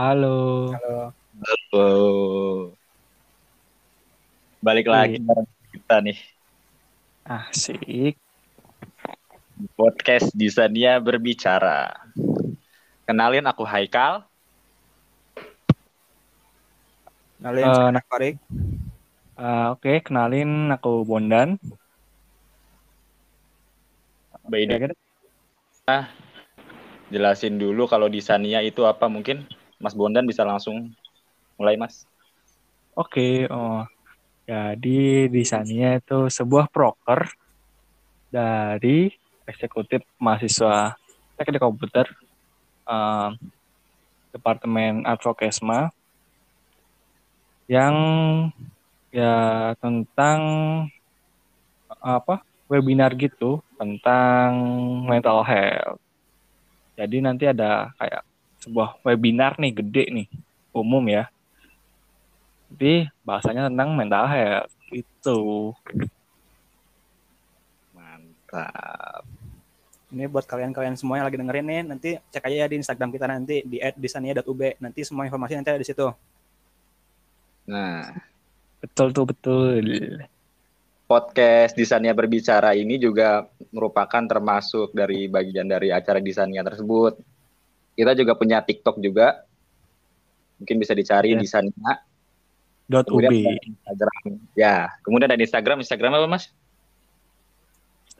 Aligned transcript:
Halo. 0.00 0.72
Halo. 0.72 1.12
Halo. 1.44 1.88
Balik 4.64 4.88
lagi 4.88 5.20
Iya. 5.20 5.28
bareng 5.28 5.48
kita 5.76 5.96
nih. 6.00 6.18
Asik. 7.28 8.16
Podcast 9.76 10.32
Disania 10.32 10.96
Berbicara. 11.04 11.92
Kenalin 13.04 13.44
aku 13.44 13.60
Haikal. 13.68 14.24
Kenalin 17.36 17.68
nah- 17.92 18.00
Farik. 18.08 18.40
Eh, 19.36 19.66
Oke, 19.68 20.00
kenalin 20.00 20.72
aku 20.72 21.04
Bondan. 21.04 21.60
By 24.48 24.64
the 24.64 24.80
Kira-kira 24.80 26.08
jelasin 27.12 27.60
dulu 27.60 27.84
kalau 27.84 28.08
Disania 28.08 28.64
itu 28.64 28.88
apa 28.88 29.04
mungkin 29.04 29.44
Mas 29.80 29.96
Bondan 29.96 30.28
bisa 30.28 30.44
langsung 30.44 30.92
mulai 31.56 31.80
Mas. 31.80 32.04
Oke, 32.92 33.48
oh. 33.48 33.82
Jadi 34.44 35.30
di 35.30 35.42
Sania 35.46 35.96
itu 35.96 36.26
sebuah 36.26 36.68
proker 36.68 37.22
dari 38.28 39.08
eksekutif 39.46 40.02
mahasiswa 40.18 40.94
teknik 41.38 41.62
komputer 41.62 42.06
eh, 42.86 43.30
Departemen 44.34 45.06
Advokesma 45.06 45.90
yang 47.70 47.94
ya 49.14 49.70
tentang 49.78 50.40
apa 52.02 52.42
webinar 52.70 53.14
gitu 53.18 53.62
tentang 53.78 54.50
mental 55.06 55.42
health. 55.46 56.02
Jadi 56.98 57.22
nanti 57.22 57.46
ada 57.46 57.90
kayak 57.98 58.22
sebuah 58.60 59.00
webinar 59.02 59.56
nih 59.56 59.72
gede 59.80 60.04
nih 60.12 60.28
umum 60.70 61.02
ya 61.08 61.28
tapi 62.70 63.10
bahasanya 63.26 63.66
tentang 63.66 63.98
mental 63.98 64.24
health 64.30 64.70
itu 64.94 65.74
Mantap. 68.50 69.22
Ini 70.10 70.26
buat 70.26 70.42
kalian-kalian 70.42 70.98
semua 70.98 71.22
yang 71.22 71.26
lagi 71.30 71.38
dengerin 71.38 71.66
nih, 71.70 71.82
nanti 71.86 72.10
cek 72.18 72.42
aja 72.50 72.56
ya 72.62 72.66
di 72.66 72.82
Instagram 72.82 73.14
kita 73.14 73.26
nanti 73.30 73.62
di 73.62 73.78
@disania.ub. 73.94 74.58
Nanti 74.82 75.06
semua 75.06 75.22
informasi 75.22 75.54
nanti 75.54 75.70
ada 75.70 75.78
di 75.78 75.86
situ. 75.86 76.10
Nah, 77.70 78.10
betul 78.82 79.14
tuh 79.14 79.26
betul 79.30 79.86
podcast 81.10 81.74
Disania 81.74 82.14
Berbicara 82.14 82.74
ini 82.74 82.94
juga 82.98 83.46
merupakan 83.74 84.22
termasuk 84.26 84.94
dari 84.94 85.26
bagian 85.26 85.66
dari 85.66 85.90
acara 85.90 86.22
Disania 86.22 86.62
tersebut. 86.62 87.18
Kita 88.00 88.16
juga 88.16 88.32
punya 88.32 88.64
TikTok 88.64 88.96
juga. 89.04 89.44
Mungkin 90.56 90.76
bisa 90.80 90.96
dicari 90.96 91.36
Ya. 91.36 91.40
Disania. 91.40 92.00
dot 92.90 93.06
Kemudian 93.06 93.30
ub 93.30 93.38
ada 93.38 93.62
Instagram. 93.70 94.22
Ya, 94.58 94.74
kemudian 95.04 95.28
ada 95.30 95.38
Instagram. 95.44 95.78
Instagram 95.84 96.12
apa, 96.16 96.26
Mas? 96.26 96.44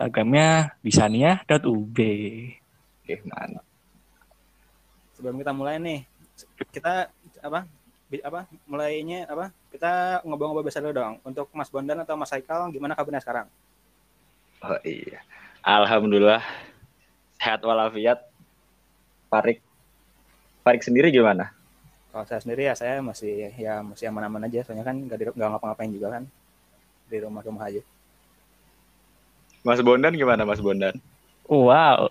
instagramnya 0.01 0.73
disania 0.81 1.45
dot 1.45 1.69
ub 1.69 1.93
Oke, 1.93 3.15
mantap. 3.29 3.65
Sebelum 5.13 5.37
kita 5.37 5.53
mulai 5.53 5.77
nih, 5.77 6.01
kita 6.73 7.13
apa? 7.45 7.69
apa 8.11 8.41
mulainya 8.65 9.29
apa? 9.29 9.53
Kita 9.71 10.25
ngobrol-ngobrol 10.25 10.65
biasa 10.67 10.81
dulu 10.81 10.95
dong. 10.97 11.15
Untuk 11.23 11.53
Mas 11.53 11.69
Bondan 11.69 12.01
atau 12.01 12.17
Mas 12.17 12.33
Haikal, 12.33 12.73
gimana 12.73 12.97
kabarnya 12.97 13.21
sekarang? 13.21 13.47
Oh 14.65 14.81
iya. 14.83 15.21
Alhamdulillah 15.61 16.41
sehat 17.37 17.61
walafiat. 17.61 18.25
Farik 19.31 19.61
Farik 20.65 20.83
sendiri 20.85 21.09
gimana? 21.09 21.53
Kalau 22.11 22.25
saya 22.27 22.41
sendiri 22.43 22.63
ya 22.69 22.75
saya 22.75 22.99
masih 23.01 23.55
ya 23.55 23.81
masih 23.87 24.11
aman-aman 24.11 24.47
aja. 24.51 24.61
Soalnya 24.67 24.85
kan 24.89 24.97
nggak 24.99 25.19
di- 25.21 25.35
nggak 25.37 25.49
ngapa-ngapain 25.55 25.93
juga 25.95 26.09
kan 26.19 26.23
di 27.11 27.17
rumah-rumah 27.23 27.65
aja. 27.71 27.83
Mas 29.65 29.81
Bondan 29.85 30.17
gimana 30.17 30.43
Mas 30.49 30.61
Bondan? 30.61 30.95
wow 31.49 32.09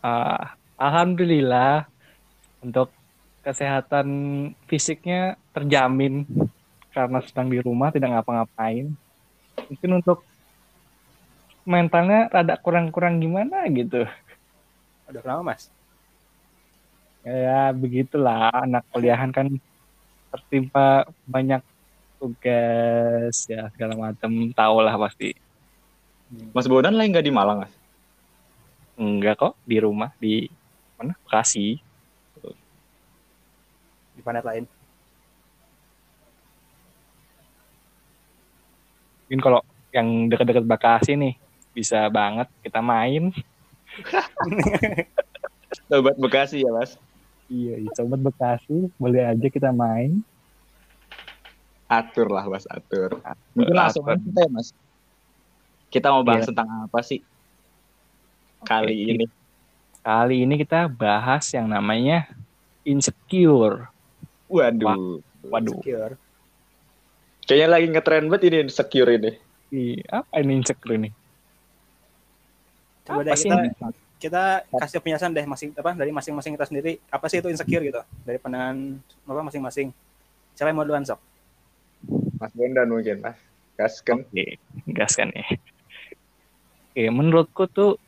Ah, 0.00 0.56
alhamdulillah 0.80 1.84
untuk 2.64 2.88
kesehatan 3.44 4.08
fisiknya 4.64 5.36
terjamin 5.52 6.24
karena 6.94 7.20
sedang 7.24 7.48
di 7.52 7.58
rumah 7.60 7.92
tidak 7.92 8.16
ngapa-ngapain 8.16 8.88
mungkin 9.68 9.90
untuk 10.00 10.24
mentalnya 11.68 12.32
rada 12.32 12.56
kurang-kurang 12.64 13.20
gimana 13.20 13.68
gitu 13.68 14.08
Udah 15.10 15.20
kenapa 15.20 15.42
Mas? 15.42 15.68
Ya 17.24 17.72
begitulah. 17.74 18.52
Anak 18.52 18.84
kuliahan 18.92 19.30
kan 19.34 19.46
tertimpa 20.30 21.08
banyak 21.26 21.62
tugas 22.20 23.48
ya 23.48 23.66
segala 23.72 23.96
macam 23.96 24.52
tahu 24.52 24.76
lah 24.84 24.94
pasti 25.00 25.32
Mas 26.54 26.68
Bondan 26.70 26.94
lagi 26.94 27.10
nggak 27.10 27.26
di 27.26 27.34
Malang, 27.34 27.66
Mas? 27.66 27.74
enggak 29.00 29.40
kok 29.40 29.54
di 29.64 29.80
rumah 29.80 30.12
di 30.20 30.46
mana? 31.00 31.16
Bekasi. 31.24 31.80
Di 34.14 34.20
planet 34.20 34.44
lain. 34.44 34.64
mungkin 39.30 39.46
kalau 39.46 39.62
yang 39.94 40.26
dekat-dekat 40.26 40.66
Bekasi 40.66 41.14
nih 41.14 41.38
bisa 41.70 42.10
banget 42.10 42.50
kita 42.66 42.82
main. 42.82 43.30
Sobat 45.86 46.18
Bekasi 46.18 46.66
ya, 46.66 46.70
Mas. 46.74 46.98
Iya 47.50 47.74
iya, 47.82 47.90
sobat 47.98 48.22
Bekasi 48.22 48.88
boleh 48.96 49.22
aja 49.26 49.46
kita 49.50 49.74
main 49.74 50.22
Atur 51.90 52.30
lah, 52.30 52.46
Mas, 52.46 52.70
atur. 52.70 53.18
Mungkin 53.50 53.74
langsung 53.74 54.06
Atur. 54.06 54.14
aja 54.14 54.22
kita 54.22 54.40
ya, 54.46 54.50
Mas. 54.54 54.70
Kita 55.90 56.14
mau 56.14 56.22
bahas 56.22 56.46
Iya. 56.46 56.54
tentang 56.54 56.68
apa 56.86 57.02
sih 57.02 57.18
kali 58.62 58.94
Oke, 58.94 59.10
ini? 59.10 59.26
kali 59.98 60.36
ini 60.46 60.54
kita 60.54 60.86
bahas 60.86 61.50
yang 61.50 61.66
namanya 61.66 62.30
insecure 62.86 63.90
Waduh. 64.46 65.18
waduh 65.42 65.82
Secure. 65.82 66.14
Kayaknya 67.42 67.68
lagi 67.74 67.86
ngetren 67.90 68.24
banget 68.30 68.42
ini 68.46 68.58
secure 68.70 69.10
ini. 69.10 69.30
Ih, 69.74 69.98
apa 70.06 70.38
ini 70.38 70.62
insecure 70.62 70.94
ini 70.94 71.10
Coba 73.02 73.26
Apa 73.26 73.34
deh 73.34 73.34
sih 73.34 73.50
kita 73.50 73.66
ini? 73.66 73.70
Kita 74.20 74.68
kasih 74.68 75.00
penjelasan 75.00 75.32
deh 75.32 75.48
masing 75.48 75.72
apa 75.72 75.96
dari 75.96 76.12
masing-masing 76.12 76.52
kita 76.60 76.68
sendiri 76.68 77.00
apa 77.08 77.24
sih 77.32 77.40
itu 77.40 77.48
insecure 77.48 77.80
gitu 77.80 78.00
dari 78.22 78.36
pandangan 78.36 79.00
apa 79.24 79.40
masing-masing 79.48 79.88
siapa 80.52 80.68
yang 80.68 80.76
mau 80.76 80.84
duluan 80.84 81.08
sok 81.08 81.18
Mas 82.40 82.52
Bondan 82.56 82.88
mungkin, 82.88 83.20
Mas. 83.20 83.36
Gaskan. 83.76 84.24
Oke, 84.24 84.56
gas 84.92 85.12
kan 85.16 85.28
ya. 85.32 85.44
Oke, 86.92 87.04
menurutku 87.12 87.64
tuh 87.68 88.00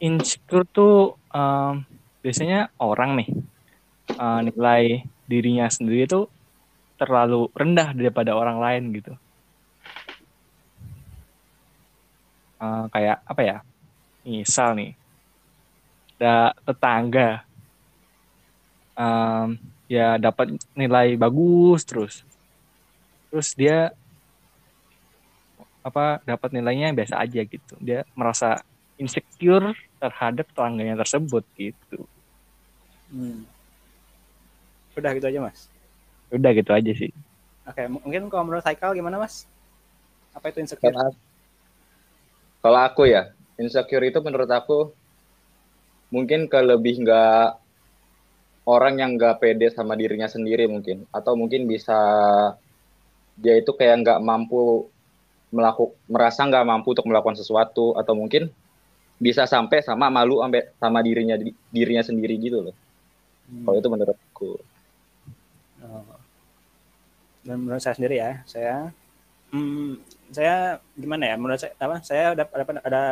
insecure 0.00 0.64
tuh 0.68 1.16
em, 1.32 1.84
biasanya 2.20 2.72
orang 2.80 3.20
nih 3.20 3.28
eh, 4.16 4.40
nilai 4.48 5.04
dirinya 5.28 5.68
sendiri 5.68 6.08
tuh 6.08 6.28
terlalu 6.96 7.52
rendah 7.52 7.92
daripada 7.92 8.32
orang 8.32 8.60
lain 8.60 8.84
gitu. 8.96 9.12
Eh, 12.60 12.84
kayak 12.92 13.20
apa 13.24 13.42
ya? 13.44 13.56
Misal 14.24 14.76
nih, 14.76 14.90
ada 16.16 16.56
tetangga. 16.66 17.44
Em, 18.96 19.48
ya 19.92 20.16
dapat 20.16 20.56
nilai 20.72 21.20
bagus 21.20 21.84
terus, 21.84 22.14
terus 23.30 23.52
dia 23.54 23.92
apa 25.86 26.18
dapat 26.26 26.50
nilainya 26.50 26.90
biasa 26.96 27.22
aja 27.22 27.40
gitu. 27.46 27.74
Dia 27.78 28.02
merasa 28.18 28.58
insecure 28.98 29.70
terhadap 30.02 30.48
tetangganya 30.50 30.98
tersebut 30.98 31.44
gitu. 31.54 32.08
Hmm. 33.12 33.46
udah 34.96 35.12
gitu 35.12 35.26
aja 35.28 35.40
mas? 35.44 35.68
Udah 36.32 36.50
gitu 36.56 36.70
aja 36.72 36.92
sih. 36.96 37.10
Oke 37.68 37.84
m- 37.86 38.00
mungkin 38.02 38.26
kalau 38.32 38.48
menurut 38.48 38.64
Haikal 38.64 38.96
gimana 38.96 39.20
mas? 39.20 39.44
Apa 40.34 40.50
itu 40.50 40.58
insecure? 40.64 40.96
Kalau 42.64 42.80
aku 42.82 43.06
ya, 43.06 43.30
insecure 43.62 44.04
itu 44.10 44.18
menurut 44.24 44.50
aku 44.50 44.90
mungkin 46.10 46.46
ke 46.46 46.58
lebih 46.62 47.02
nggak 47.02 47.58
orang 48.66 48.94
yang 48.98 49.10
nggak 49.14 49.38
pede 49.38 49.70
sama 49.70 49.94
dirinya 49.94 50.26
sendiri 50.26 50.66
mungkin, 50.66 51.06
atau 51.14 51.38
mungkin 51.38 51.70
bisa 51.70 51.98
dia 53.36 53.54
itu 53.58 53.70
kayak 53.76 54.02
nggak 54.02 54.18
mampu 54.24 54.88
melakukan 55.54 55.94
merasa 56.10 56.42
nggak 56.42 56.66
mampu 56.66 56.92
untuk 56.92 57.06
melakukan 57.06 57.38
sesuatu 57.38 57.94
atau 57.94 58.18
mungkin 58.18 58.50
bisa 59.16 59.48
sampai 59.48 59.80
sama 59.80 60.12
malu 60.12 60.44
sampai 60.44 60.68
sama 60.76 61.00
dirinya 61.00 61.38
dirinya 61.72 62.02
sendiri 62.04 62.36
gitu 62.36 62.60
loh. 62.68 62.76
Hmm. 63.46 63.64
Kalau 63.64 63.76
itu 63.78 63.88
menurutku. 63.88 64.52
Oh. 65.86 66.18
Dan 67.46 67.62
menurut 67.62 67.78
saya 67.78 67.94
sendiri 67.94 68.18
ya, 68.18 68.42
saya 68.44 68.90
hmm, 69.54 70.02
saya 70.34 70.82
gimana 70.98 71.30
ya? 71.30 71.34
Menurut 71.38 71.60
saya 71.62 71.72
apa? 71.78 71.96
Saya 72.02 72.34
ada 72.34 72.44
ada, 72.50 72.64
ada 72.82 73.02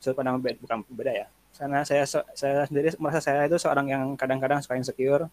sudut 0.00 0.16
pandang 0.18 0.40
beda, 0.40 0.56
bukan 0.64 0.78
beda 0.88 1.12
ya. 1.12 1.26
Karena 1.52 1.84
saya 1.84 2.08
saya 2.08 2.64
sendiri 2.64 2.96
merasa 2.96 3.20
saya 3.20 3.44
itu 3.44 3.60
seorang 3.60 3.86
yang 3.88 4.02
kadang-kadang 4.16 4.64
suka 4.64 4.76
insecure. 4.76 5.28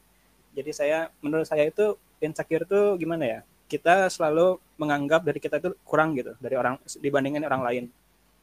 Jadi 0.51 0.71
saya 0.75 1.07
menurut 1.24 1.48
saya 1.48 1.68
itu 1.68 1.95
insecure 2.19 2.68
itu 2.68 2.80
gimana 3.00 3.24
ya? 3.24 3.39
Kita 3.69 4.10
selalu 4.12 4.60
menganggap 4.75 5.24
dari 5.24 5.39
kita 5.39 5.62
itu 5.62 5.71
kurang 5.88 6.18
gitu 6.18 6.36
dari 6.42 6.60
orang 6.60 6.75
dibandingkan 7.00 7.48
orang 7.48 7.63
lain. 7.63 7.83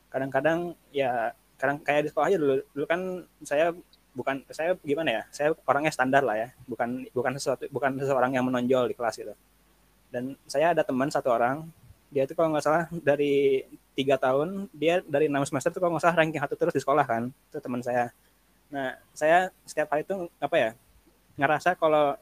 Kadang-kadang 0.08 0.72
ya 0.94 1.36
kadang 1.56 1.80
kayak 1.80 2.08
di 2.08 2.08
sekolah 2.12 2.28
aja 2.28 2.38
dulu 2.40 2.54
dulu 2.72 2.84
kan 2.88 3.00
saya 3.44 3.72
bukan 4.16 4.40
saya 4.48 4.72
gimana 4.80 5.10
ya? 5.12 5.22
Saya 5.28 5.48
orangnya 5.68 5.92
standar 5.92 6.24
lah 6.24 6.36
ya. 6.40 6.48
Bukan 6.64 7.12
bukan 7.12 7.32
sesuatu 7.36 7.68
bukan 7.68 8.00
seseorang 8.00 8.32
yang 8.32 8.48
menonjol 8.48 8.88
di 8.88 8.96
kelas 8.96 9.20
gitu. 9.20 9.34
Dan 10.08 10.38
saya 10.48 10.72
ada 10.72 10.80
teman 10.80 11.12
satu 11.12 11.28
orang 11.28 11.68
dia 12.10 12.22
itu 12.24 12.34
kalau 12.38 12.54
nggak 12.54 12.64
salah 12.64 12.84
dari 13.02 13.66
tiga 13.98 14.14
tahun 14.16 14.70
dia 14.70 15.02
dari 15.02 15.26
enam 15.26 15.42
semester 15.42 15.74
itu 15.74 15.80
kalau 15.82 15.96
nggak 15.96 16.04
salah 16.06 16.16
ranking 16.22 16.38
satu 16.38 16.54
terus 16.54 16.74
di 16.76 16.82
sekolah 16.82 17.04
kan 17.06 17.22
itu 17.30 17.58
teman 17.58 17.82
saya. 17.82 18.14
Nah 18.70 18.94
saya 19.10 19.50
setiap 19.66 19.90
hari 19.94 20.06
itu 20.06 20.30
apa 20.38 20.56
ya 20.56 20.70
ngerasa 21.36 21.74
kalau 21.76 22.14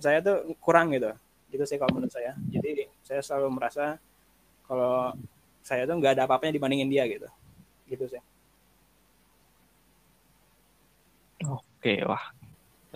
saya 0.00 0.20
tuh 0.24 0.56
kurang 0.60 0.92
gitu 0.96 1.12
gitu 1.52 1.64
sih 1.68 1.76
kalau 1.76 1.92
menurut 1.94 2.12
saya. 2.12 2.32
Jadi 2.48 2.88
saya 3.04 3.20
selalu 3.20 3.48
merasa 3.60 4.00
kalau 4.64 5.12
saya 5.62 5.84
tuh 5.84 5.96
nggak 5.98 6.16
ada 6.16 6.22
apa-apanya 6.24 6.56
dibandingin 6.56 6.88
dia 6.88 7.04
gitu 7.04 7.28
gitu 7.86 8.04
sih. 8.16 8.22
Oke 11.44 12.02
wah. 12.08 12.32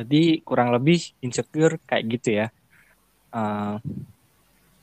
Jadi 0.01 0.41
kurang 0.41 0.73
lebih 0.73 1.13
insecure 1.21 1.77
kayak 1.85 2.05
gitu 2.09 2.29
ya. 2.41 2.47
Uh, 3.31 3.79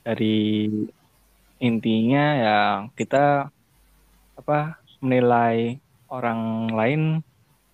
dari 0.00 0.64
intinya 1.58 2.24
ya 2.38 2.58
kita 2.94 3.50
apa 4.38 4.78
menilai 5.02 5.78
orang 6.08 6.70
lain 6.70 7.02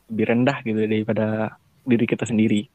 lebih 0.08 0.24
rendah 0.28 0.58
gitu 0.64 0.80
daripada 0.84 1.56
diri 1.84 2.04
kita 2.08 2.24
sendiri. 2.24 2.68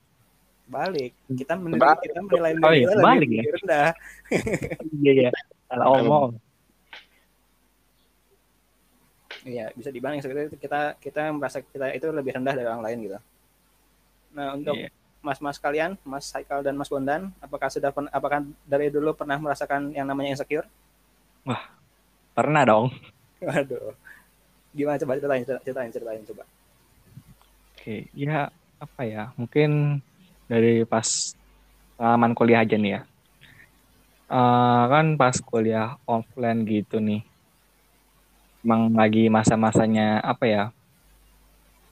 Balik. 0.70 1.18
Kita 1.26 1.58
menilai 1.58 1.98
kita 1.98 2.20
menilai 2.22 2.54
oh, 2.62 2.74
iya, 2.74 2.88
balik 3.02 3.30
ya. 3.30 3.44
rendah. 3.58 3.90
Iya 5.02 5.12
iya. 5.26 5.30
Salah 5.66 5.86
omong. 5.98 6.32
Iya 9.46 9.72
bisa 9.74 9.90
dibanding 9.90 10.22
seperti 10.22 10.54
itu 10.54 10.58
kita 10.62 11.00
kita 11.00 11.32
merasa 11.34 11.64
kita 11.64 11.96
itu 11.96 12.12
lebih 12.14 12.38
rendah 12.38 12.54
dari 12.54 12.68
orang 12.70 12.86
lain 12.86 12.98
gitu. 13.08 13.18
Nah 14.36 14.54
untuk 14.54 14.78
yeah. 14.78 14.92
mas-mas 15.26 15.58
kalian 15.58 15.98
mas 16.06 16.30
Haikal 16.36 16.62
dan 16.62 16.78
mas 16.78 16.92
Bondan 16.92 17.34
apakah 17.42 17.72
sudah 17.72 17.90
apakah 18.14 18.46
dari 18.68 18.94
dulu 18.94 19.16
pernah 19.18 19.42
merasakan 19.42 19.96
yang 19.96 20.06
namanya 20.06 20.38
insecure 20.38 20.68
wah 21.44 21.64
pernah 22.34 22.64
dong. 22.64 22.92
Waduh. 23.40 23.96
Gimana? 24.76 25.00
Coba 25.02 25.18
ceritain 25.18 25.44
ceritain 25.44 25.92
ceritain 25.92 26.24
coba. 26.28 26.44
Oke 27.76 28.08
ya 28.16 28.52
apa 28.80 29.02
ya? 29.08 29.32
Mungkin 29.40 30.00
dari 30.50 30.84
pas 30.88 31.36
pengalaman 32.00 32.32
kuliah 32.32 32.64
aja 32.64 32.80
nih 32.80 33.00
ya. 33.00 33.02
Uh, 34.30 34.86
kan 34.94 35.18
pas 35.18 35.34
kuliah 35.42 35.98
offline 36.06 36.62
gitu 36.62 37.02
nih, 37.02 37.26
emang 38.62 38.94
lagi 38.94 39.26
masa-masanya 39.26 40.22
apa 40.22 40.46
ya, 40.46 40.64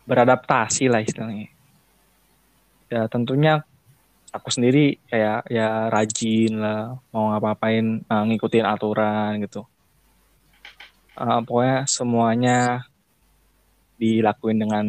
beradaptasi 0.05 0.85
lah 0.85 1.01
istilahnya. 1.01 1.50
Ya 2.93 3.09
tentunya 3.09 3.65
aku 4.31 4.50
sendiri 4.51 5.00
kayak 5.07 5.47
ya 5.51 5.88
rajin 5.91 6.59
lah, 6.59 7.00
mau 7.09 7.31
ngapa-ngapain, 7.31 8.03
uh, 8.07 8.24
ngikutin 8.27 8.65
aturan 8.68 9.41
gitu. 9.44 9.63
Uh, 11.18 11.41
pokoknya 11.41 11.88
semuanya 11.89 12.57
dilakuin 13.97 14.62
dengan 14.62 14.85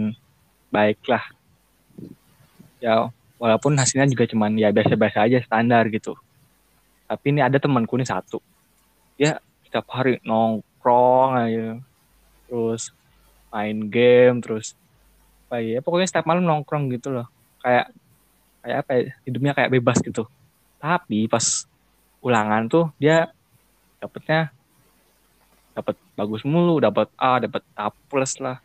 baik 0.68 1.00
lah. 1.08 1.24
Ya 2.78 3.10
walaupun 3.38 3.78
hasilnya 3.78 4.10
juga 4.10 4.26
cuman 4.26 4.58
ya 4.58 4.74
biasa-biasa 4.74 5.24
aja 5.24 5.38
standar 5.46 5.86
gitu 5.94 6.18
tapi 7.08 7.32
ini 7.32 7.40
ada 7.40 7.56
temanku 7.56 7.94
nih 7.96 8.10
satu 8.10 8.42
ya 9.16 9.38
setiap 9.64 9.86
hari 9.94 10.18
nongkrong 10.26 11.30
aja 11.38 11.68
terus 12.50 12.90
main 13.48 13.88
game 13.88 14.42
terus 14.42 14.74
apa 15.48 15.64
ya 15.64 15.80
pokoknya 15.80 16.10
setiap 16.10 16.26
malam 16.28 16.44
nongkrong 16.44 16.92
gitu 16.92 17.14
loh 17.14 17.26
kayak 17.62 17.88
kayak 18.68 18.84
apa 18.84 18.92
ya 18.92 19.04
hidupnya 19.24 19.52
kayak 19.56 19.72
bebas 19.72 19.96
gitu. 20.04 20.28
Tapi 20.76 21.24
pas 21.24 21.64
ulangan 22.20 22.68
tuh 22.68 22.84
dia 23.00 23.32
dapetnya 23.96 24.52
dapat 25.72 25.96
bagus 26.12 26.44
mulu 26.44 26.76
dapat 26.76 27.08
A 27.16 27.40
dapat 27.40 27.64
A 27.72 27.88
plus 27.88 28.36
lah. 28.44 28.60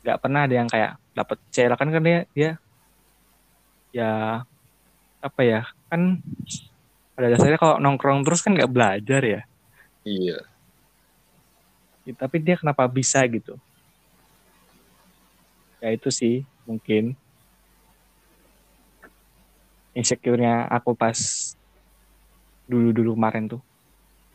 Nggak 0.00 0.18
pernah 0.24 0.48
ada 0.48 0.54
yang 0.56 0.68
kayak 0.72 0.96
dapat 1.12 1.36
C 1.52 1.68
lah. 1.68 1.76
Kan 1.76 1.92
kan 1.92 2.00
dia 2.00 2.24
dia 2.32 2.50
ya 3.92 4.40
apa 5.20 5.40
ya 5.44 5.60
kan 5.92 6.24
pada 7.14 7.30
dasarnya 7.30 7.60
kalau 7.60 7.76
nongkrong 7.78 8.24
terus 8.24 8.40
kan 8.40 8.56
nggak 8.56 8.72
belajar 8.72 9.20
ya. 9.20 9.40
Iya. 10.08 10.40
Ya, 12.04 12.12
tapi 12.16 12.40
dia 12.40 12.56
kenapa 12.56 12.84
bisa 12.88 13.20
gitu? 13.28 13.56
Ya 15.80 15.92
itu 15.92 16.08
sih 16.08 16.44
mungkin 16.64 17.16
insecure-nya 19.94 20.66
aku 20.68 20.92
pas 20.98 21.16
dulu-dulu 22.66 23.14
kemarin 23.14 23.46
tuh. 23.46 23.62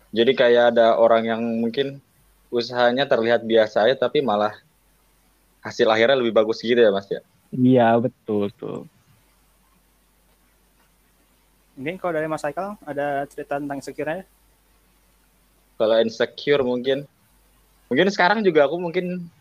Jadi 0.09 0.33
kayak 0.33 0.73
ada 0.73 0.97
orang 0.97 1.23
yang 1.27 1.41
mungkin 1.61 2.01
usahanya 2.49 3.05
terlihat 3.05 3.45
biasa 3.45 3.85
ya 3.85 3.93
tapi 3.93 4.25
malah 4.25 4.57
hasil 5.61 5.85
akhirnya 5.85 6.17
lebih 6.17 6.33
bagus 6.33 6.63
gitu 6.65 6.79
ya 6.79 6.89
mas 6.89 7.05
ya? 7.11 7.21
Iya 7.53 7.87
betul 8.01 8.49
tuh. 8.57 8.89
Mungkin 11.79 11.95
kalau 11.95 12.11
dari 12.11 12.27
Mas 12.27 12.43
Haikal 12.43 12.75
ada 12.83 13.23
cerita 13.31 13.55
tentang 13.55 13.79
insecure 13.79 14.27
Kalau 15.79 15.95
insecure 16.03 16.63
mungkin 16.65 17.07
mungkin 17.87 18.07
sekarang 18.11 18.43
juga 18.43 18.67
aku 18.67 18.75
mungkin 18.75 19.31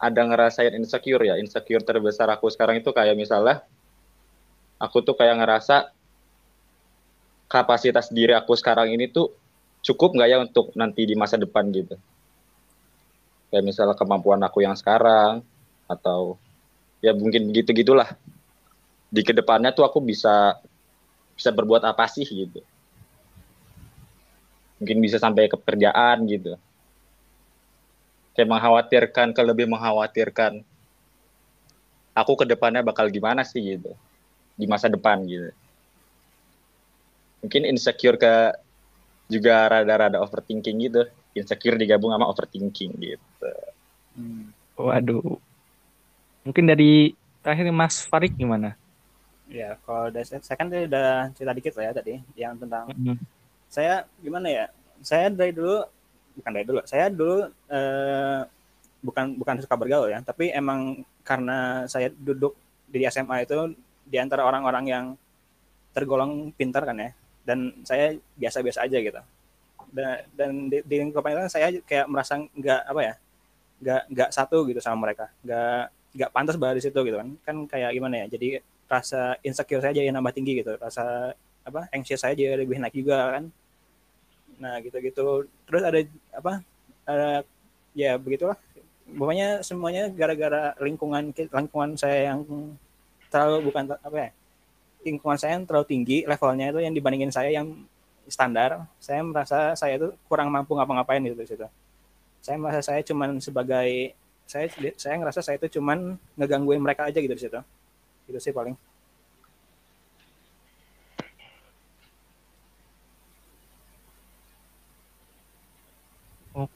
ada 0.00 0.20
ngerasain 0.24 0.72
insecure 0.74 1.22
ya. 1.28 1.36
Insecure 1.36 1.84
terbesar 1.84 2.26
aku 2.32 2.48
sekarang 2.48 2.80
itu 2.80 2.88
kayak 2.90 3.14
misalnya 3.14 3.60
aku 4.82 5.06
tuh 5.06 5.14
kayak 5.14 5.38
ngerasa 5.38 5.94
kapasitas 7.46 8.10
diri 8.10 8.34
aku 8.34 8.58
sekarang 8.58 8.90
ini 8.90 9.06
tuh 9.06 9.30
cukup 9.86 10.18
nggak 10.18 10.28
ya 10.28 10.38
untuk 10.42 10.74
nanti 10.74 11.06
di 11.06 11.14
masa 11.14 11.38
depan 11.38 11.70
gitu. 11.70 11.94
Kayak 13.54 13.62
misalnya 13.62 13.94
kemampuan 13.94 14.42
aku 14.42 14.66
yang 14.66 14.74
sekarang 14.74 15.46
atau 15.86 16.34
ya 16.98 17.14
mungkin 17.14 17.54
gitu 17.54 17.70
gitulah. 17.70 18.18
Di 19.12 19.22
ke 19.22 19.30
depannya 19.30 19.70
tuh 19.70 19.86
aku 19.86 20.02
bisa 20.02 20.58
bisa 21.36 21.54
berbuat 21.54 21.84
apa 21.86 22.10
sih 22.10 22.26
gitu 22.26 22.60
mungkin 24.82 24.98
bisa 24.98 25.22
sampai 25.22 25.46
ke 25.46 25.54
pekerjaan 25.54 26.26
gitu 26.26 26.58
kayak 28.34 28.50
mengkhawatirkan 28.50 29.30
ke 29.30 29.42
lebih 29.46 29.70
mengkhawatirkan 29.70 30.66
aku 32.18 32.32
ke 32.34 32.44
depannya 32.50 32.82
bakal 32.82 33.06
gimana 33.06 33.46
sih 33.46 33.62
gitu 33.62 33.94
di 34.56 34.66
masa 34.68 34.88
depan 34.88 35.24
gitu 35.26 35.50
mungkin 37.42 37.62
insecure 37.66 38.18
ke 38.20 38.54
juga 39.26 39.66
rada-rada 39.66 40.20
overthinking 40.22 40.76
gitu 40.86 41.02
insecure 41.32 41.80
digabung 41.80 42.12
sama 42.12 42.28
overthinking 42.28 42.92
gitu 43.00 43.52
hmm. 44.18 44.52
waduh 44.78 45.40
mungkin 46.46 46.64
dari 46.68 47.16
terakhir 47.42 47.70
Mas 47.74 48.04
Farid 48.06 48.34
gimana 48.36 48.76
Ya, 49.52 49.76
kalau 49.84 50.08
dari 50.08 50.24
saya 50.24 50.56
kan 50.56 50.72
tadi 50.72 50.88
udah 50.88 51.28
cerita 51.36 51.52
dikit 51.52 51.72
lah 51.76 51.84
ya 51.84 51.92
tadi 51.92 52.14
yang 52.40 52.56
tentang 52.56 52.88
mm-hmm. 52.88 53.16
saya 53.68 54.08
gimana 54.24 54.48
ya? 54.48 54.64
Saya 55.04 55.28
dari 55.28 55.52
dulu 55.52 55.84
bukan 56.40 56.52
dari 56.56 56.64
dulu, 56.64 56.80
saya 56.88 57.12
dulu 57.12 57.52
eh, 57.68 58.40
bukan 59.04 59.36
bukan 59.36 59.60
suka 59.60 59.76
bergaul 59.76 60.08
ya, 60.08 60.24
tapi 60.24 60.48
emang 60.56 61.04
karena 61.20 61.84
saya 61.84 62.08
duduk 62.08 62.56
di 62.88 63.04
SMA 63.04 63.44
itu 63.44 63.76
di 64.06 64.16
antara 64.20 64.46
orang-orang 64.46 64.84
yang 64.88 65.04
tergolong 65.92 66.50
pintar 66.56 66.82
kan 66.88 66.96
ya, 66.98 67.10
dan 67.44 67.72
saya 67.84 68.16
biasa-biasa 68.36 68.86
aja 68.86 68.98
gitu. 68.98 69.20
Dan, 69.92 70.24
dan 70.32 70.50
di, 70.72 70.80
di 70.82 70.94
lingkupan 71.04 71.36
itu 71.36 71.42
saya 71.52 71.68
kayak 71.84 72.08
merasa 72.08 72.40
nggak 72.40 72.80
apa 72.88 73.00
ya, 73.02 73.14
nggak 73.82 74.02
nggak 74.14 74.30
satu 74.32 74.64
gitu 74.68 74.80
sama 74.80 75.08
mereka, 75.10 75.28
nggak 75.44 75.82
nggak 76.12 76.30
pantas 76.32 76.56
berada 76.56 76.76
di 76.80 76.84
situ 76.84 77.00
gitu 77.04 77.16
kan, 77.20 77.28
kan 77.44 77.56
kayak 77.68 77.90
gimana 77.92 78.24
ya? 78.24 78.26
Jadi 78.32 78.60
rasa 78.92 79.40
insecure 79.40 79.80
saya 79.80 79.96
jadi 79.96 80.12
nambah 80.12 80.36
tinggi 80.36 80.60
gitu. 80.60 80.76
Rasa 80.76 81.32
apa 81.64 81.88
anxious 81.94 82.20
saya 82.20 82.36
jadi 82.36 82.60
lebih 82.60 82.76
naik 82.76 82.92
juga 82.92 83.38
kan. 83.38 83.44
Nah 84.60 84.76
gitu-gitu. 84.84 85.48
Terus 85.64 85.82
ada 85.82 85.98
apa 86.36 86.52
ada 87.08 87.30
ya 87.96 88.20
begitulah. 88.20 88.60
Pokoknya 89.08 89.64
semuanya 89.64 90.12
gara-gara 90.12 90.76
lingkungan 90.80 91.32
lingkungan 91.32 91.96
saya 91.96 92.32
yang 92.32 92.44
terlalu 93.32 93.72
bukan 93.72 93.96
apa 93.96 94.16
ya 94.28 94.30
lingkungan 95.02 95.38
saya 95.40 95.58
yang 95.58 95.64
terlalu 95.64 95.86
tinggi 95.88 96.18
levelnya 96.28 96.70
itu 96.70 96.78
yang 96.84 96.94
dibandingin 96.94 97.32
saya 97.32 97.50
yang 97.50 97.66
standar 98.30 98.86
saya 99.02 99.20
merasa 99.24 99.74
saya 99.74 99.98
itu 99.98 100.14
kurang 100.30 100.48
mampu 100.52 100.78
ngapa-ngapain 100.78 101.22
gitu 101.26 101.42
situ. 101.42 101.66
Saya 102.42 102.56
merasa 102.58 102.82
saya 102.82 103.00
cuman 103.06 103.38
sebagai 103.38 104.14
saya 104.46 104.66
saya 104.98 105.14
ngerasa 105.18 105.40
saya 105.42 105.56
itu 105.58 105.78
cuman 105.78 106.18
ngegangguin 106.38 106.82
mereka 106.82 107.06
aja 107.06 107.18
gitu 107.18 107.34
di 107.34 107.42
situ. 107.42 107.60
Itu 108.30 108.38
sih 108.38 108.54
paling. 108.54 108.74
Oh 116.54 116.68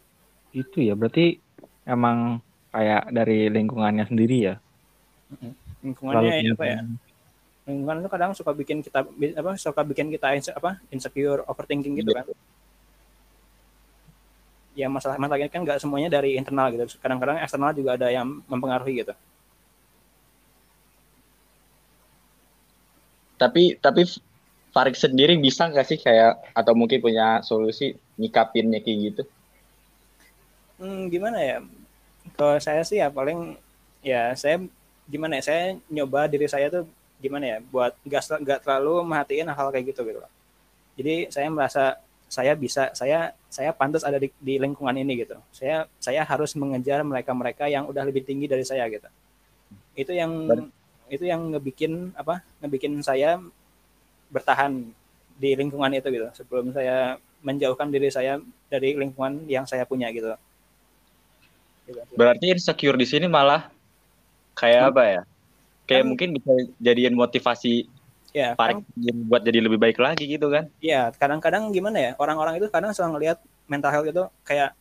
itu 0.54 0.78
ya. 0.86 0.94
Berarti 0.94 1.38
emang 1.86 2.42
kayak 2.70 3.10
dari 3.14 3.50
lingkungannya 3.50 4.06
sendiri 4.06 4.36
ya 4.42 4.54
lingkungannya 5.84 6.32
ya, 6.40 6.52
apa 6.56 6.64
ya? 6.64 6.78
lingkungan 7.66 7.98
itu 7.98 8.08
kadang 8.08 8.30
suka 8.30 8.54
bikin 8.54 8.78
kita 8.78 9.02
apa 9.34 9.50
suka 9.58 9.82
bikin 9.82 10.06
kita 10.14 10.38
apa 10.54 10.78
insecure 10.94 11.42
overthinking 11.50 11.98
gitu 11.98 12.14
kan. 12.14 12.24
Ya 14.78 14.86
masalah 14.86 15.18
masalah 15.18 15.42
ini 15.42 15.50
kan 15.50 15.66
nggak 15.66 15.82
semuanya 15.82 16.06
dari 16.06 16.38
internal 16.38 16.70
gitu. 16.70 17.00
Kadang-kadang 17.02 17.42
eksternal 17.42 17.74
juga 17.74 17.98
ada 17.98 18.06
yang 18.12 18.38
mempengaruhi 18.46 19.02
gitu. 19.02 19.14
Tapi 23.36 23.76
tapi 23.82 24.02
Farik 24.70 24.92
sendiri 24.92 25.40
bisa 25.40 25.72
nggak 25.72 25.86
sih 25.88 25.96
kayak 25.96 26.52
atau 26.52 26.76
mungkin 26.76 27.00
punya 27.00 27.40
solusi 27.40 27.96
nyikapinnya 28.20 28.84
kayak 28.84 28.98
gitu? 29.08 29.22
Hmm, 30.76 31.08
gimana 31.08 31.40
ya? 31.40 31.64
Kalau 32.36 32.60
saya 32.60 32.84
sih 32.84 33.00
ya 33.00 33.08
paling 33.08 33.56
ya 34.04 34.36
saya 34.36 34.60
gimana 35.06 35.38
ya 35.38 35.42
saya 35.42 35.62
nyoba 35.90 36.26
diri 36.26 36.46
saya 36.50 36.66
tuh 36.70 36.84
gimana 37.22 37.44
ya 37.46 37.58
buat 37.72 37.96
nggak 38.04 38.22
nggak 38.42 38.58
terlalu 38.66 38.94
merhatiin 39.06 39.48
hal 39.48 39.68
kayak 39.72 39.94
gitu 39.94 40.02
gitu 40.04 40.20
jadi 40.98 41.30
saya 41.32 41.48
merasa 41.48 41.84
saya 42.26 42.52
bisa 42.58 42.90
saya 42.92 43.30
saya 43.46 43.70
pantas 43.70 44.02
ada 44.02 44.18
di, 44.18 44.28
di 44.42 44.58
lingkungan 44.58 44.98
ini 44.98 45.22
gitu 45.22 45.38
saya 45.54 45.86
saya 46.02 46.26
harus 46.26 46.58
mengejar 46.58 47.06
mereka-mereka 47.06 47.70
yang 47.70 47.86
udah 47.86 48.02
lebih 48.02 48.26
tinggi 48.26 48.50
dari 48.50 48.66
saya 48.66 48.84
gitu 48.90 49.06
itu 49.96 50.12
yang 50.12 50.50
Ber 50.50 50.66
itu 51.06 51.24
yang 51.26 51.54
ngebikin 51.54 52.10
apa 52.18 52.42
ngebikin 52.58 52.98
saya 52.98 53.38
bertahan 54.30 54.90
di 55.38 55.54
lingkungan 55.54 55.94
itu 55.94 56.08
gitu 56.10 56.28
sebelum 56.34 56.74
saya 56.74 57.20
menjauhkan 57.46 57.94
diri 57.94 58.10
saya 58.10 58.42
dari 58.66 58.98
lingkungan 58.98 59.46
yang 59.46 59.68
saya 59.68 59.86
punya 59.86 60.10
gitu. 60.10 60.34
gitu. 61.86 62.00
Berarti 62.18 62.50
insecure 62.50 62.98
di 62.98 63.06
sini 63.06 63.30
malah 63.30 63.70
kayak 64.56 64.80
hmm. 64.82 64.90
apa 64.90 65.02
ya? 65.04 65.22
Kayak 65.86 66.02
kan, 66.02 66.08
mungkin 66.10 66.28
bisa 66.34 66.52
jadiin 66.82 67.14
motivasi 67.14 67.86
ya 68.36 68.52
kan, 68.52 68.84
buat 69.32 69.40
jadi 69.40 69.64
lebih 69.64 69.80
baik 69.80 69.96
lagi 69.96 70.28
gitu 70.28 70.52
kan 70.52 70.68
iya 70.84 71.08
kadang-kadang 71.16 71.72
gimana 71.72 71.96
ya 71.96 72.12
orang-orang 72.20 72.60
itu 72.60 72.68
kadang 72.68 72.92
suka 72.92 73.08
ngelihat 73.08 73.40
mental 73.64 73.88
health 73.88 74.12
itu 74.12 74.24
kayak 74.44 74.76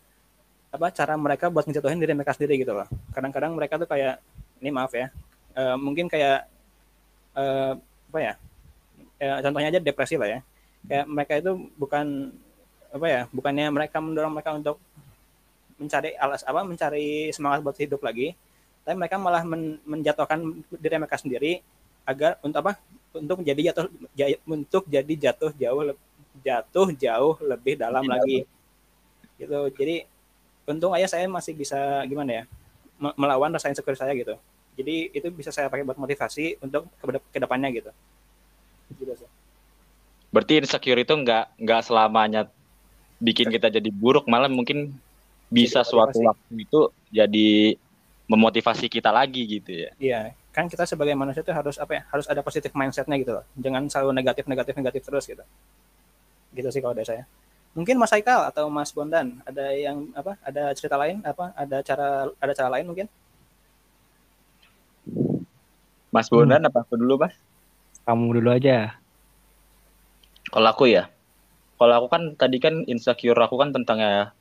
apa 0.75 0.91
cara 0.91 1.15
mereka 1.15 1.47
buat 1.47 1.63
ngejatuhin 1.63 2.03
diri 2.03 2.11
mereka 2.11 2.35
sendiri 2.35 2.59
gitu 2.59 2.75
loh 2.75 2.83
kadang-kadang 3.15 3.55
mereka 3.55 3.79
tuh 3.79 3.87
kayak 3.87 4.19
ini 4.59 4.75
maaf 4.75 4.91
ya 4.91 5.07
uh, 5.55 5.79
mungkin 5.79 6.11
kayak 6.11 6.51
uh, 7.31 7.79
apa 8.11 8.19
ya 8.19 8.33
uh, 9.23 9.39
contohnya 9.39 9.71
aja 9.71 9.79
depresi 9.79 10.19
lah 10.19 10.27
ya 10.27 10.39
kayak 10.91 11.05
mereka 11.07 11.33
itu 11.39 11.51
bukan 11.79 12.35
apa 12.91 13.07
ya 13.07 13.21
bukannya 13.31 13.71
mereka 13.71 14.03
mendorong 14.03 14.35
mereka 14.35 14.51
untuk 14.51 14.83
mencari 15.79 16.11
alas 16.19 16.43
apa 16.43 16.59
mencari 16.67 17.31
semangat 17.31 17.63
buat 17.63 17.79
hidup 17.79 18.03
lagi 18.03 18.35
tapi 18.85 18.95
mereka 18.95 19.17
malah 19.17 19.41
men, 19.41 19.81
menjatuhkan 19.83 20.61
diri 20.77 20.95
mereka 21.01 21.17
sendiri 21.17 21.65
agar 22.05 22.37
untuk 22.45 22.61
apa? 22.61 22.77
Untuk 23.15 23.41
jadi 23.41 23.73
jatuh 23.73 23.89
untuk 24.45 24.85
jadi 24.85 25.13
jatuh 25.17 25.51
jauh 25.57 25.81
jatuh 26.45 26.87
jauh 26.93 27.35
lebih 27.41 27.81
dalam 27.81 28.05
lagi. 28.05 28.45
gitu. 29.41 29.59
Jadi 29.73 30.05
untung 30.69 30.93
aja 30.93 31.09
saya 31.09 31.25
masih 31.25 31.57
bisa 31.57 32.05
gimana 32.05 32.43
ya 32.43 32.43
melawan 33.17 33.51
rasa 33.51 33.73
insecure 33.73 33.97
saya 33.97 34.13
gitu. 34.13 34.37
Jadi 34.77 35.09
itu 35.15 35.27
bisa 35.31 35.49
saya 35.49 35.71
pakai 35.71 35.87
buat 35.87 35.97
motivasi 35.97 36.59
untuk 36.59 36.85
ke 37.31 37.39
depannya 37.39 37.71
gitu, 37.71 37.91
gitu 38.99 39.25
berarti 40.35 40.59
insecure 40.59 40.99
itu 40.99 41.15
nggak 41.15 41.63
nggak 41.63 41.81
selamanya 41.87 42.51
bikin 43.23 43.47
kita 43.47 43.71
jadi 43.71 43.87
buruk 43.87 44.27
malah 44.27 44.51
mungkin 44.51 44.91
bisa 45.47 45.87
suatu 45.87 46.19
waktu 46.19 46.67
itu 46.67 46.91
jadi 47.07 47.79
memotivasi 48.25 48.89
kita 48.89 49.13
lagi 49.13 49.45
gitu 49.45 49.71
ya. 49.71 49.91
Iya 50.01 50.21
kan 50.55 50.71
kita 50.71 50.87
sebagai 50.87 51.11
manusia 51.19 51.43
itu 51.43 51.51
harus 51.51 51.75
apa 51.75 51.99
ya 51.99 52.01
harus 52.07 52.31
ada 52.31 52.39
positif 52.39 52.71
mindsetnya 52.71 53.19
gitu 53.19 53.31
loh. 53.35 53.45
Jangan 53.59 53.91
selalu 53.91 54.11
negatif 54.15 54.47
negatif 54.47 54.73
negatif 54.79 55.01
terus 55.03 55.25
gitu. 55.27 55.43
Gitu 56.55 56.69
sih 56.71 56.79
kalau 56.79 56.95
dari 56.95 57.03
saya. 57.03 57.27
Mungkin 57.75 57.99
Mas 57.99 58.15
Haikal 58.15 58.47
atau 58.47 58.71
Mas 58.71 58.95
Bondan 58.95 59.43
ada 59.43 59.75
yang 59.75 60.07
apa 60.15 60.39
ada 60.39 60.71
cerita 60.71 60.95
lain 60.95 61.19
apa 61.27 61.51
ada 61.59 61.83
cara 61.83 62.31
ada 62.39 62.53
cara 62.55 62.69
lain 62.71 62.87
mungkin? 62.87 63.07
Mas 66.15 66.31
Bondan 66.31 66.63
hmm. 66.63 66.69
apa 66.71 66.87
aku 66.87 66.95
dulu 66.95 67.27
Mas? 67.27 67.35
Kamu 68.07 68.39
dulu 68.39 68.49
aja. 68.55 68.95
Kalau 70.55 70.71
aku 70.71 70.87
ya? 70.87 71.11
Kalau 71.75 71.93
aku 71.99 72.07
kan 72.07 72.23
tadi 72.39 72.63
kan 72.63 72.87
insecure 72.87 73.35
aku 73.35 73.59
kan 73.59 73.75
tentang 73.75 73.99
ya 73.99 74.31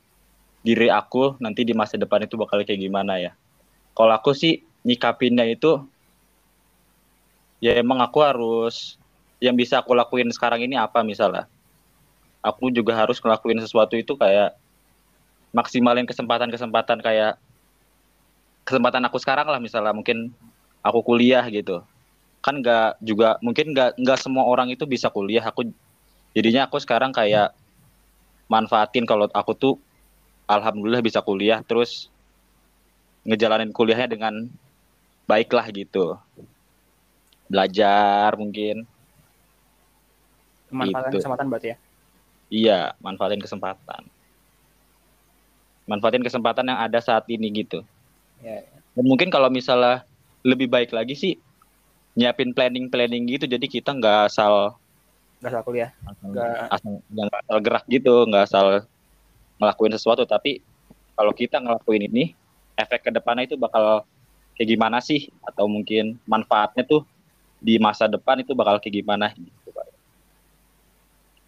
diri 0.63 0.87
aku 0.87 1.35
nanti 1.43 1.67
di 1.67 1.75
masa 1.75 1.99
depan 1.99 2.23
itu 2.23 2.39
bakal 2.39 2.63
kayak 2.63 2.79
gimana 2.79 3.19
ya 3.19 3.35
kalau 3.95 4.11
aku 4.11 4.35
sih 4.35 4.61
nyikapinnya 4.83 5.47
itu 5.47 5.81
ya 7.63 7.73
emang 7.79 8.03
aku 8.03 8.21
harus 8.21 8.99
yang 9.39 9.55
bisa 9.55 9.79
aku 9.79 9.95
lakuin 9.95 10.29
sekarang 10.29 10.61
ini 10.63 10.75
apa 10.75 11.01
misalnya? 11.01 11.47
Aku 12.45 12.69
juga 12.69 12.93
harus 12.93 13.17
ngelakuin 13.17 13.57
sesuatu 13.63 13.97
itu 13.97 14.13
kayak 14.13 14.53
maksimalin 15.49 16.05
kesempatan-kesempatan 16.05 17.01
kayak 17.01 17.39
kesempatan 18.67 19.01
aku 19.07 19.17
sekarang 19.17 19.49
lah 19.49 19.57
misalnya 19.57 19.95
mungkin 19.95 20.29
aku 20.85 21.01
kuliah 21.01 21.41
gitu. 21.49 21.81
Kan 22.45 22.61
nggak 22.61 23.01
juga 23.01 23.41
mungkin 23.41 23.73
nggak 23.73 23.97
nggak 23.97 24.19
semua 24.21 24.45
orang 24.45 24.69
itu 24.69 24.85
bisa 24.85 25.09
kuliah. 25.09 25.41
Aku 25.41 25.65
jadinya 26.37 26.69
aku 26.69 26.77
sekarang 26.77 27.09
kayak 27.09 27.55
manfaatin 28.45 29.09
kalau 29.09 29.25
aku 29.33 29.57
tuh 29.57 29.73
alhamdulillah 30.45 31.01
bisa 31.01 31.25
kuliah. 31.25 31.65
Terus 31.65 32.13
ngejalanin 33.25 33.73
kuliahnya 33.73 34.13
dengan 34.15 34.47
baik 35.25 35.49
lah 35.51 35.65
gitu. 35.73 36.15
Belajar 37.49 38.37
mungkin. 38.37 38.85
Manfaatin 40.69 41.09
gitu. 41.09 41.17
kesempatan 41.21 41.45
berarti 41.49 41.67
ya? 41.73 41.77
Iya 42.49 42.79
manfaatin 43.01 43.41
kesempatan. 43.41 44.01
Manfaatin 45.89 46.25
kesempatan 46.25 46.65
yang 46.69 46.79
ada 46.81 47.01
saat 47.01 47.25
ini 47.29 47.49
gitu. 47.65 47.81
Ya, 48.41 48.61
ya. 48.61 48.77
dan 48.93 49.05
mungkin 49.07 49.33
kalau 49.33 49.49
misalnya 49.49 50.05
lebih 50.45 50.69
baik 50.69 50.91
lagi 50.93 51.15
sih 51.17 51.33
nyiapin 52.13 52.53
planning 52.53 52.89
planning 52.89 53.25
gitu. 53.25 53.49
Jadi 53.49 53.65
kita 53.65 53.93
nggak 53.93 54.29
asal 54.29 54.77
nggak 55.41 55.49
asal 55.49 55.61
kuliah. 55.65 55.89
Nggak. 56.21 56.69
asal 56.69 56.91
asal 57.41 57.57
gerak 57.61 57.85
gitu 57.89 58.13
nggak 58.29 58.45
asal 58.45 58.65
ngelakuin 59.57 59.93
sesuatu. 59.93 60.25
Tapi 60.25 60.61
kalau 61.17 61.33
kita 61.33 61.61
ngelakuin 61.61 62.09
ini 62.09 62.44
efek 62.75 63.07
ke 63.07 63.11
depannya 63.11 63.47
itu 63.47 63.55
bakal 63.55 64.03
kayak 64.55 64.69
gimana 64.71 64.99
sih 65.03 65.31
atau 65.43 65.67
mungkin 65.67 66.19
manfaatnya 66.27 66.83
tuh 66.87 67.03
di 67.59 67.79
masa 67.79 68.07
depan 68.07 68.43
itu 68.43 68.51
bakal 68.55 68.79
kayak 68.79 69.03
gimana 69.03 69.31
gitu 69.35 69.69
Pak. 69.71 69.87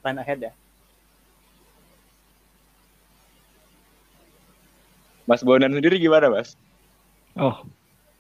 Plan 0.04 0.20
ahead 0.20 0.40
ya. 0.50 0.54
Mas 5.28 5.44
Bonan 5.44 5.76
sendiri 5.76 6.00
gimana, 6.00 6.32
Mas? 6.32 6.56
Oh, 7.36 7.68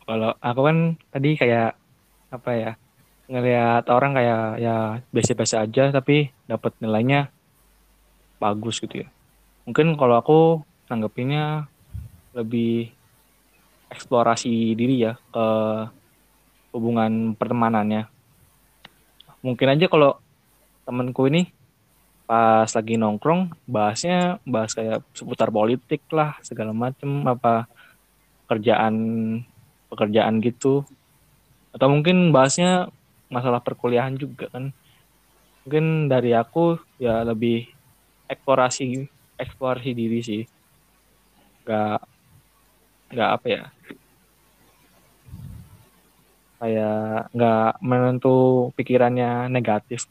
kalau 0.03 0.35
aku 0.43 0.61
kan 0.67 0.77
tadi 1.07 1.39
kayak 1.39 1.79
apa 2.27 2.51
ya 2.51 2.71
ngelihat 3.31 3.87
orang 3.87 4.11
kayak 4.11 4.59
ya 4.59 4.75
biasa-biasa 5.15 5.63
aja 5.63 5.95
tapi 5.95 6.35
dapat 6.43 6.75
nilainya 6.83 7.31
bagus 8.43 8.83
gitu 8.83 9.03
ya. 9.03 9.07
Mungkin 9.63 9.95
kalau 9.95 10.19
aku 10.19 10.39
tanggapinnya 10.87 11.71
lebih 12.35 12.96
eksplorasi 13.91 14.75
diri 14.75 15.07
ya 15.07 15.13
ke 15.31 15.45
hubungan 16.75 17.33
pertemanannya. 17.33 18.05
Mungkin 19.41 19.67
aja 19.73 19.87
kalau 19.87 20.19
temenku 20.83 21.27
ini 21.27 21.49
pas 22.27 22.67
lagi 22.67 22.99
nongkrong 22.99 23.55
bahasnya 23.63 24.43
bahas 24.43 24.75
kayak 24.75 24.99
seputar 25.15 25.47
politik 25.47 26.03
lah 26.11 26.35
segala 26.43 26.75
macem 26.75 27.23
apa 27.23 27.71
kerjaan 28.51 28.95
pekerjaan 29.87 30.43
gitu. 30.43 30.83
Atau 31.71 31.87
mungkin 31.87 32.35
bahasnya 32.35 32.91
masalah 33.31 33.63
perkuliahan 33.63 34.19
juga 34.19 34.51
kan. 34.51 34.75
Mungkin 35.63 36.11
dari 36.11 36.35
aku 36.35 36.79
ya 36.99 37.23
lebih 37.23 37.67
eksplorasi 38.27 39.07
eksplorasi 39.39 39.91
diri 39.95 40.19
sih. 40.19 40.43
Nggak 41.63 42.16
nggak 43.11 43.29
apa 43.39 43.47
ya? 43.47 43.63
Kayak 46.57 47.29
nggak 47.31 47.69
menentu 47.85 48.37
pikirannya 48.73 49.47
negatif. 49.47 50.05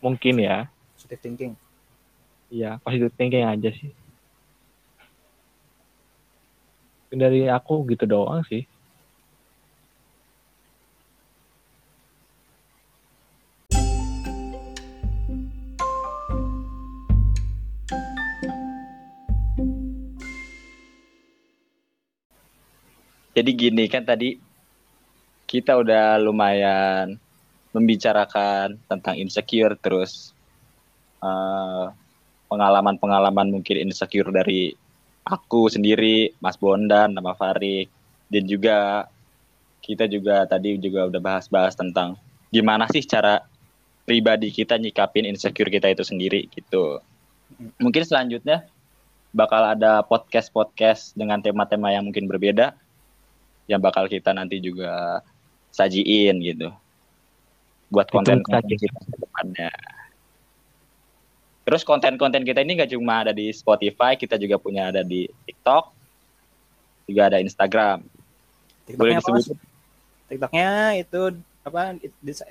Mungkin 0.00 0.40
ya. 0.40 0.68
Positive 0.96 1.20
thinking. 1.20 1.52
Iya 2.52 2.78
positive 2.84 3.14
thinking 3.16 3.44
aja 3.44 3.70
sih. 3.72 3.90
Dari 7.14 7.46
aku 7.46 7.86
gitu 7.86 8.04
doang 8.10 8.42
sih 8.50 8.66
Jadi 23.34 23.50
gini 23.52 23.84
kan 23.90 24.06
tadi 24.06 24.38
kita 25.44 25.74
udah 25.74 26.22
lumayan 26.22 27.18
membicarakan 27.74 28.78
tentang 28.86 29.18
insecure 29.18 29.74
terus 29.82 30.30
pengalaman 31.18 31.96
pengalaman-pengalaman 32.46 33.48
mungkin 33.50 33.90
insecure 33.90 34.30
dari 34.30 34.70
aku 35.26 35.66
sendiri, 35.72 36.36
Mas 36.38 36.54
Bondan, 36.54 37.16
nama 37.16 37.34
Farid, 37.34 37.90
dan 38.30 38.44
juga 38.46 39.08
kita 39.82 40.06
juga 40.06 40.46
tadi 40.46 40.78
juga 40.78 41.10
udah 41.10 41.20
bahas-bahas 41.20 41.74
tentang 41.74 42.14
gimana 42.54 42.86
sih 42.92 43.02
cara 43.02 43.42
pribadi 44.04 44.52
kita 44.52 44.76
nyikapin 44.78 45.26
insecure 45.26 45.72
kita 45.72 45.90
itu 45.90 46.04
sendiri 46.06 46.46
gitu. 46.52 47.00
Mungkin 47.80 48.04
selanjutnya 48.04 48.68
bakal 49.34 49.74
ada 49.74 50.04
podcast-podcast 50.06 51.18
dengan 51.18 51.42
tema-tema 51.42 51.90
yang 51.90 52.06
mungkin 52.06 52.30
berbeda 52.30 52.76
yang 53.70 53.80
bakal 53.80 54.08
kita 54.08 54.32
nanti 54.36 54.60
juga 54.60 55.24
sajiin 55.72 56.36
gitu 56.44 56.68
buat 57.92 58.08
konten-konten 58.10 58.74
kita 58.74 58.98
ke 59.06 59.16
depannya. 59.22 59.70
Terus 61.64 61.86
konten-konten 61.86 62.44
kita 62.44 62.60
ini 62.60 62.76
gak 62.76 62.92
cuma 62.92 63.24
ada 63.24 63.32
di 63.32 63.48
Spotify, 63.54 64.18
kita 64.18 64.36
juga 64.36 64.60
punya 64.60 64.92
ada 64.92 65.00
di 65.00 65.24
TikTok, 65.48 65.84
juga 67.08 67.32
ada 67.32 67.38
Instagram. 67.40 68.04
TikToknya 68.84 69.00
Boleh 69.00 69.14
disebut? 69.40 69.56
TikToknya 70.28 70.70
itu 71.00 71.20
apa 71.64 71.96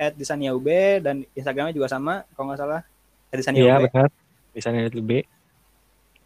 at 0.01 0.13
Disania 0.17 0.57
UB 0.57 0.65
dan 1.05 1.21
Instagramnya 1.37 1.77
juga 1.77 1.85
sama 1.85 2.25
kalau 2.33 2.49
nggak 2.49 2.59
salah 2.65 2.81
Disania 3.29 3.61
iya, 3.61 3.75
UB. 3.77 3.85
benar 3.85 4.09
Disania 4.57 4.89
UB 4.89 5.11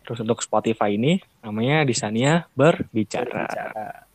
terus 0.08 0.20
untuk 0.24 0.40
Spotify 0.40 0.96
ini 0.96 1.20
namanya 1.44 1.84
Disania 1.84 2.48
berbicara, 2.56 3.28
berbicara. 3.28 4.07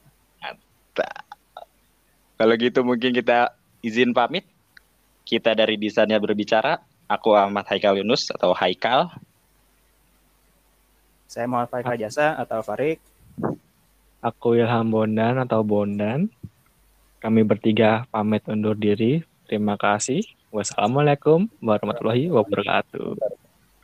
Kalau 2.36 2.54
gitu 2.58 2.80
mungkin 2.82 3.14
kita 3.14 3.54
izin 3.80 4.12
pamit 4.12 4.44
kita 5.24 5.54
dari 5.56 5.78
Disania 5.78 6.18
berbicara 6.18 6.82
aku 7.06 7.32
Ahmad 7.36 7.64
Haikal 7.68 8.00
Yunus 8.00 8.28
atau 8.32 8.52
Haikal 8.52 9.12
saya 11.30 11.48
Muhammad 11.48 11.72
Faik 11.72 11.96
Jasa 11.96 12.36
atau 12.36 12.60
Farik 12.60 13.00
aku 14.20 14.60
Ilham 14.60 14.92
Bondan 14.92 15.40
atau 15.40 15.64
Bondan 15.64 16.28
kami 17.22 17.46
bertiga 17.46 18.02
pamit 18.10 18.42
undur 18.50 18.74
diri. 18.74 19.22
Terima 19.46 19.78
kasih. 19.78 20.26
Wassalamualaikum 20.50 21.46
warahmatullahi 21.62 22.26
wabarakatuh. 22.26 23.14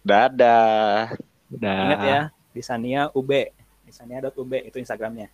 Dadah. 0.03 1.15
Dadah. 1.47 1.83
Ingat 1.87 2.01
ya, 2.03 2.21
Disania 2.51 3.03
UB. 3.15 3.31
Disania.ub 3.87 4.53
itu 4.59 4.83
Instagramnya. 4.83 5.31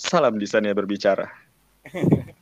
Salam 0.00 0.40
Disania 0.40 0.72
berbicara. 0.72 1.28